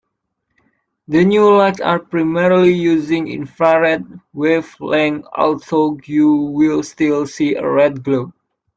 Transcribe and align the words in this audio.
The 1.09 1.23
new 1.23 1.55
lights 1.55 1.79
are 1.79 1.99
primarily 1.99 2.73
using 2.73 3.27
infrared 3.27 4.03
wavelength, 4.33 5.27
although 5.31 5.99
you 6.05 6.33
will 6.35 6.81
still 6.81 7.27
see 7.27 7.53
a 7.53 7.69
red 7.69 8.03
glow. 8.03 8.33